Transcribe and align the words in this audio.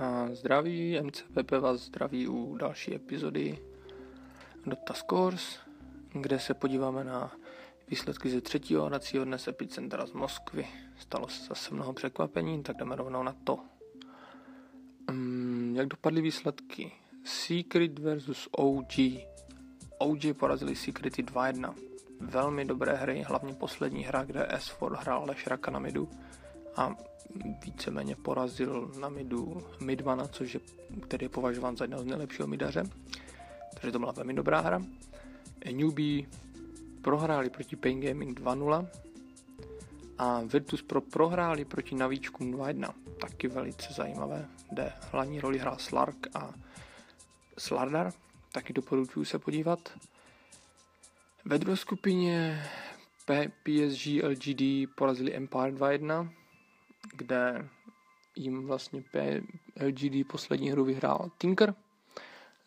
A 0.00 0.28
zdraví, 0.32 1.00
MCPP 1.00 1.50
vás 1.60 1.80
zdraví 1.80 2.28
u 2.28 2.56
další 2.56 2.94
epizody 2.94 3.58
Dota 4.66 4.94
Scores, 4.94 5.58
kde 6.12 6.38
se 6.38 6.54
podíváme 6.54 7.04
na 7.04 7.32
výsledky 7.88 8.30
ze 8.30 8.40
třetího 8.40 8.86
hracího 8.86 9.24
dne 9.24 9.38
z 9.38 9.48
Epicentra 9.48 10.06
z 10.06 10.12
Moskvy. 10.12 10.66
Stalo 10.98 11.28
se 11.28 11.44
zase 11.44 11.74
mnoho 11.74 11.92
překvapení, 11.92 12.62
tak 12.62 12.76
jdeme 12.76 12.96
rovnou 12.96 13.22
na 13.22 13.36
to. 13.44 13.58
Um, 15.10 15.72
jak 15.76 15.86
dopadly 15.86 16.20
výsledky? 16.20 16.92
Secret 17.24 17.98
versus 17.98 18.48
OG. 18.50 18.94
OG 19.98 20.20
porazili 20.38 20.76
Secrety 20.76 21.22
2-1. 21.22 21.74
Velmi 22.20 22.64
dobré 22.64 22.94
hry, 22.94 23.22
hlavně 23.22 23.54
poslední 23.54 24.04
hra, 24.04 24.24
kde 24.24 24.48
S4 24.54 24.96
hrál 24.96 25.24
Lešraka 25.26 25.70
na 25.70 25.78
midu 25.78 26.08
a 26.76 26.96
víceméně 27.64 28.16
porazil 28.16 28.92
na 29.00 29.08
midu 29.08 29.62
Midmana, 29.80 30.28
což 30.28 30.54
je, 30.54 30.60
který 31.02 31.24
je 31.24 31.28
považován 31.28 31.76
za 31.76 31.84
jednoho 31.84 32.02
z 32.02 32.06
nejlepšího 32.06 32.48
midaře. 32.48 32.82
Takže 33.70 33.92
to 33.92 33.98
byla 33.98 34.12
velmi 34.12 34.34
dobrá 34.34 34.60
hra. 34.60 34.82
Newbie 35.72 36.26
prohráli 37.02 37.50
proti 37.50 37.76
Pain 37.76 38.00
Gaming 38.00 38.40
2-0 38.40 38.88
a 40.18 40.40
Virtus 40.40 40.82
Pro 40.82 41.00
prohráli 41.00 41.64
proti 41.64 41.94
Navíčkům 41.94 42.52
2-1. 42.52 42.94
Taky 43.20 43.48
velice 43.48 43.92
zajímavé, 43.92 44.48
kde 44.70 44.92
hlavní 45.12 45.40
roli 45.40 45.58
hrál 45.58 45.78
Slark 45.78 46.26
a 46.34 46.54
Slardar. 47.58 48.12
Taky 48.52 48.72
doporučuji 48.72 49.24
se 49.24 49.38
podívat. 49.38 49.98
Ve 51.44 51.58
druhé 51.58 51.76
skupině 51.76 52.64
PSG 53.62 54.06
LGD 54.22 54.94
porazili 54.94 55.34
Empire 55.34 55.72
2-1 55.72 56.30
kde 57.16 57.68
jim 58.36 58.66
vlastně 58.66 59.04
LGD 59.86 60.28
poslední 60.30 60.70
hru 60.70 60.84
vyhrál 60.84 61.30
Tinker 61.38 61.74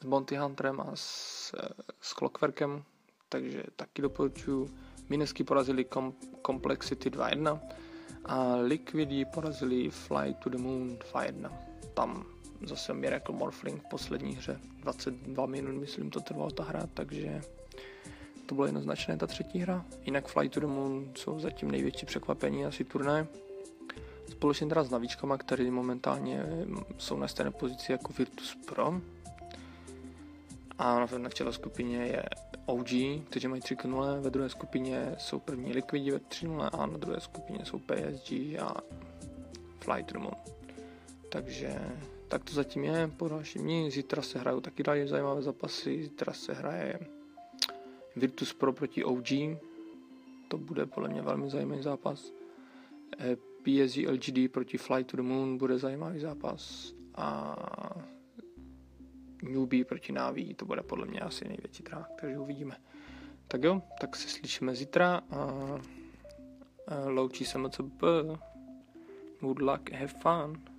s 0.00 0.04
Bounty 0.04 0.36
Hunterem 0.36 0.80
a 0.80 0.90
s, 0.94 1.54
s 2.00 2.12
Clockworkem, 2.12 2.84
takže 3.28 3.62
taky 3.76 4.02
doporučuji. 4.02 4.68
Minesky 5.08 5.44
porazili 5.44 5.84
Com- 5.84 6.14
Complexity 6.46 7.10
2-1 7.10 7.60
a 8.24 8.56
Liquidy 8.56 9.24
porazili 9.24 9.90
Fly 9.90 10.34
to 10.34 10.50
the 10.50 10.58
Moon 10.58 10.96
2-1. 10.96 11.52
Tam 11.94 12.24
zase 12.66 12.94
Miracle 12.94 13.34
Morphling 13.34 13.82
v 13.82 13.88
poslední 13.90 14.36
hře, 14.36 14.60
22 14.80 15.46
minut 15.46 15.80
myslím 15.80 16.10
to 16.10 16.20
trvalo 16.20 16.50
ta 16.50 16.64
hra, 16.64 16.86
takže 16.94 17.40
to 18.46 18.54
bylo 18.54 18.66
jednoznačné 18.66 19.16
ta 19.16 19.26
třetí 19.26 19.58
hra. 19.58 19.84
Jinak 20.02 20.28
Fly 20.28 20.48
to 20.48 20.60
the 20.60 20.66
Moon 20.66 21.12
jsou 21.16 21.40
zatím 21.40 21.70
největší 21.70 22.06
překvapení 22.06 22.64
asi 22.64 22.84
turné 22.84 23.26
společně 24.42 24.66
teda 24.66 24.84
s 24.84 24.90
navíčkama, 24.90 25.38
které 25.38 25.70
momentálně 25.70 26.46
jsou 26.98 27.16
na 27.16 27.28
stejné 27.28 27.50
pozici 27.50 27.92
jako 27.92 28.12
Virtus 28.12 28.56
Pro. 28.66 29.00
A 30.78 31.06
na 31.18 31.28
čele 31.28 31.52
skupině 31.52 31.96
je 31.96 32.22
OG, 32.66 32.88
kteří 33.30 33.48
mají 33.48 33.62
3 33.62 33.76
0, 33.84 34.20
ve 34.20 34.30
druhé 34.30 34.48
skupině 34.48 35.14
jsou 35.18 35.38
první 35.38 35.72
Liquidi 35.72 36.10
ve 36.10 36.18
3 36.18 36.48
0 36.48 36.68
a 36.68 36.86
na 36.86 36.98
druhé 36.98 37.20
skupině 37.20 37.64
jsou 37.64 37.78
PSG 37.78 38.32
a 38.60 38.74
Flight 39.80 40.12
Moon. 40.12 40.34
Takže 41.28 41.78
tak 42.28 42.44
to 42.44 42.52
zatím 42.52 42.84
je 42.84 43.10
po 43.16 43.28
dalším 43.28 43.62
dní. 43.62 43.90
Zítra 43.90 44.22
se 44.22 44.38
hrajou 44.38 44.60
taky 44.60 44.82
další 44.82 45.08
zajímavé 45.08 45.42
zápasy. 45.42 46.02
Zítra 46.02 46.32
se 46.32 46.52
hraje 46.52 46.98
Virtus 48.16 48.52
Pro 48.52 48.72
proti 48.72 49.04
OG. 49.04 49.28
To 50.48 50.58
bude 50.58 50.86
podle 50.86 51.08
mě 51.08 51.22
velmi 51.22 51.50
zajímavý 51.50 51.82
zápas. 51.82 52.32
PSG 53.62 53.96
LGD 54.08 54.52
proti 54.52 54.78
Fly 54.78 55.04
to 55.04 55.16
the 55.16 55.22
Moon 55.22 55.58
bude 55.58 55.78
zajímavý 55.78 56.20
zápas 56.20 56.92
a 57.14 57.56
Newbie 59.42 59.84
proti 59.84 60.12
Navi, 60.12 60.54
to 60.54 60.64
bude 60.64 60.82
podle 60.82 61.06
mě 61.06 61.20
asi 61.20 61.48
největší 61.48 61.82
trák, 61.82 62.08
takže 62.20 62.38
uvidíme. 62.38 62.76
Tak 63.48 63.62
jo, 63.62 63.82
tak 64.00 64.16
se 64.16 64.28
slyšíme 64.28 64.74
zítra 64.74 65.20
a, 65.30 65.36
a 66.86 67.08
loučí 67.08 67.44
se 67.44 67.58
moc 67.58 67.80
Good 69.40 69.58
luck, 69.62 69.92
have 69.92 70.06
fun. 70.06 70.71